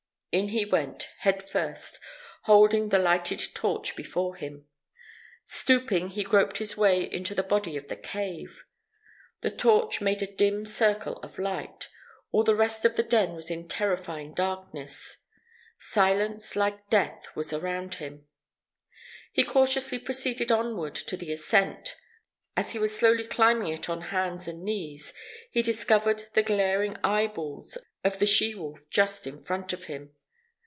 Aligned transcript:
In 0.33 0.47
he 0.47 0.63
went, 0.63 1.09
headfirst, 1.17 1.99
holding 2.43 2.87
the 2.87 2.97
lighted 2.97 3.41
torch 3.53 3.97
before 3.97 4.37
him. 4.37 4.65
Stooping, 5.43 6.11
he 6.11 6.23
groped 6.23 6.57
his 6.59 6.77
way 6.77 7.01
into 7.01 7.35
the 7.35 7.43
body 7.43 7.75
of 7.75 7.89
the 7.89 7.97
cave. 7.97 8.63
The 9.41 9.51
torch 9.51 9.99
made 9.99 10.21
a 10.21 10.31
dim 10.33 10.65
circle 10.65 11.17
of 11.17 11.37
light; 11.37 11.89
all 12.31 12.45
the 12.45 12.55
rest 12.55 12.85
of 12.85 12.95
the 12.95 13.03
den 13.03 13.33
was 13.33 13.51
in 13.51 13.67
terrifying 13.67 14.33
darkness. 14.33 15.25
Silence 15.77 16.55
like 16.55 16.89
death 16.89 17.27
was 17.35 17.51
around 17.51 17.95
him. 17.95 18.25
He 19.33 19.43
cautiously 19.43 19.99
proceeded 19.99 20.49
onward 20.49 20.95
to 20.95 21.17
an 21.21 21.29
ascent. 21.29 21.97
As 22.55 22.71
he 22.71 22.79
was 22.79 22.95
slowly 22.97 23.25
climbing 23.25 23.67
it 23.73 23.89
on 23.89 23.99
hands 23.99 24.47
and 24.47 24.63
knees, 24.63 25.13
he 25.49 25.61
discovered 25.61 26.23
the 26.35 26.41
glaring 26.43 26.95
eyeballs 27.03 27.77
of 28.05 28.19
the 28.19 28.25
she 28.25 28.55
wolf 28.55 28.89
just 28.89 29.27
in 29.27 29.37
front 29.37 29.73
of 29.73 29.85
him. 29.85 30.15